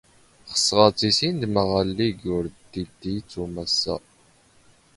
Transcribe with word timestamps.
ⵅⵙⵖ 0.53 0.77
ⴰⴷ 0.87 0.91
ⵜⵉⵙⵉⵏⴷ 0.99 1.39
ⵎⴰⵖⴰ 1.53 1.79
ⵍⵍⵉ 1.87 2.09
ⴳ 2.11 2.15
ⴷ 2.19 2.23
ⵓⵔ 2.35 2.43
ⵉⴷⴷⵉ 2.79 3.15
ⵜⵓⵎ 3.31 3.53
ⴰⵙⵙ 3.63 3.83
ⴰ. 3.95 3.97